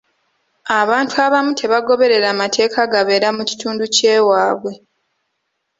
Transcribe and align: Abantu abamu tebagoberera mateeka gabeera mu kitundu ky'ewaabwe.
Abantu 0.81 1.13
abamu 1.25 1.51
tebagoberera 1.59 2.29
mateeka 2.41 2.79
gabeera 2.93 3.27
mu 3.37 3.43
kitundu 3.49 3.83
ky'ewaabwe. 3.95 4.73